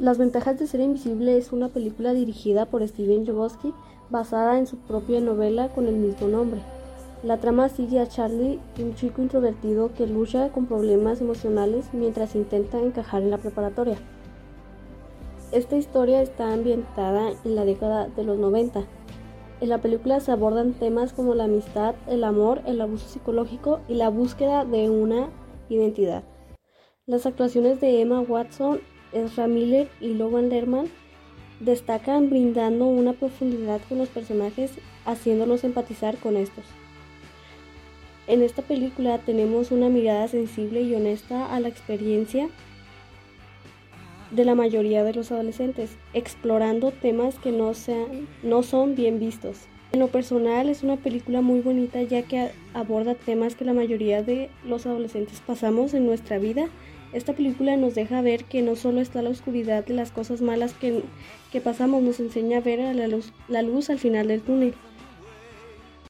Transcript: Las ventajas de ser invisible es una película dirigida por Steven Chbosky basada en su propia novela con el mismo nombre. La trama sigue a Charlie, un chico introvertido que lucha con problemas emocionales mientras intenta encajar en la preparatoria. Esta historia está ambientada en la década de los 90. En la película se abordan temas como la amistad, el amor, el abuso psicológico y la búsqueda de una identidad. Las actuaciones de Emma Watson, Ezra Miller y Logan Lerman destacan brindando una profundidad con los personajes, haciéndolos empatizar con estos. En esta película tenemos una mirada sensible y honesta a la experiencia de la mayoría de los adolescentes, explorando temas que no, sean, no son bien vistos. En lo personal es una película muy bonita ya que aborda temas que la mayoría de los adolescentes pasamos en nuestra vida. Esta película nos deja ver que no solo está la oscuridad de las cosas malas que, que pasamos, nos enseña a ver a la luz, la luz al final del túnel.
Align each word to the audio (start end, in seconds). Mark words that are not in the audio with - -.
Las 0.00 0.16
ventajas 0.16 0.58
de 0.58 0.66
ser 0.66 0.80
invisible 0.80 1.36
es 1.36 1.52
una 1.52 1.68
película 1.68 2.14
dirigida 2.14 2.64
por 2.64 2.86
Steven 2.88 3.26
Chbosky 3.26 3.74
basada 4.08 4.58
en 4.58 4.66
su 4.66 4.78
propia 4.78 5.20
novela 5.20 5.68
con 5.68 5.86
el 5.88 5.96
mismo 5.96 6.26
nombre. 6.26 6.62
La 7.22 7.36
trama 7.36 7.68
sigue 7.68 8.00
a 8.00 8.08
Charlie, 8.08 8.58
un 8.78 8.94
chico 8.94 9.20
introvertido 9.20 9.92
que 9.92 10.06
lucha 10.06 10.48
con 10.48 10.64
problemas 10.64 11.20
emocionales 11.20 11.90
mientras 11.92 12.34
intenta 12.34 12.80
encajar 12.80 13.20
en 13.20 13.30
la 13.30 13.36
preparatoria. 13.36 13.98
Esta 15.52 15.76
historia 15.76 16.22
está 16.22 16.50
ambientada 16.50 17.32
en 17.44 17.54
la 17.54 17.66
década 17.66 18.08
de 18.08 18.24
los 18.24 18.38
90. 18.38 18.84
En 19.60 19.68
la 19.68 19.82
película 19.82 20.20
se 20.20 20.32
abordan 20.32 20.72
temas 20.72 21.12
como 21.12 21.34
la 21.34 21.44
amistad, 21.44 21.94
el 22.08 22.24
amor, 22.24 22.62
el 22.64 22.80
abuso 22.80 23.06
psicológico 23.06 23.80
y 23.86 23.96
la 23.96 24.08
búsqueda 24.08 24.64
de 24.64 24.88
una 24.88 25.28
identidad. 25.68 26.22
Las 27.04 27.26
actuaciones 27.26 27.82
de 27.82 28.00
Emma 28.00 28.20
Watson, 28.20 28.80
Ezra 29.12 29.46
Miller 29.46 29.88
y 30.00 30.14
Logan 30.14 30.48
Lerman 30.48 30.88
destacan 31.60 32.30
brindando 32.30 32.86
una 32.86 33.12
profundidad 33.12 33.80
con 33.88 33.98
los 33.98 34.08
personajes, 34.08 34.72
haciéndolos 35.04 35.64
empatizar 35.64 36.16
con 36.16 36.36
estos. 36.36 36.64
En 38.26 38.42
esta 38.42 38.62
película 38.62 39.18
tenemos 39.18 39.70
una 39.70 39.88
mirada 39.88 40.28
sensible 40.28 40.82
y 40.82 40.94
honesta 40.94 41.54
a 41.54 41.60
la 41.60 41.68
experiencia 41.68 42.48
de 44.30 44.44
la 44.44 44.54
mayoría 44.54 45.04
de 45.04 45.14
los 45.14 45.32
adolescentes, 45.32 45.96
explorando 46.14 46.92
temas 46.92 47.38
que 47.38 47.52
no, 47.52 47.74
sean, 47.74 48.28
no 48.42 48.62
son 48.62 48.94
bien 48.94 49.18
vistos. 49.18 49.58
En 49.92 49.98
lo 49.98 50.06
personal 50.06 50.68
es 50.68 50.84
una 50.84 50.96
película 50.96 51.40
muy 51.40 51.60
bonita 51.60 52.00
ya 52.02 52.22
que 52.22 52.50
aborda 52.74 53.14
temas 53.14 53.56
que 53.56 53.64
la 53.64 53.72
mayoría 53.72 54.22
de 54.22 54.48
los 54.64 54.86
adolescentes 54.86 55.42
pasamos 55.44 55.94
en 55.94 56.06
nuestra 56.06 56.38
vida. 56.38 56.68
Esta 57.12 57.32
película 57.32 57.76
nos 57.76 57.96
deja 57.96 58.22
ver 58.22 58.44
que 58.44 58.62
no 58.62 58.76
solo 58.76 59.00
está 59.00 59.20
la 59.20 59.30
oscuridad 59.30 59.84
de 59.84 59.94
las 59.94 60.12
cosas 60.12 60.42
malas 60.42 60.74
que, 60.74 61.02
que 61.50 61.60
pasamos, 61.60 62.02
nos 62.02 62.20
enseña 62.20 62.58
a 62.58 62.60
ver 62.60 62.80
a 62.80 62.94
la 62.94 63.08
luz, 63.08 63.32
la 63.48 63.62
luz 63.62 63.90
al 63.90 63.98
final 63.98 64.28
del 64.28 64.42
túnel. 64.42 64.74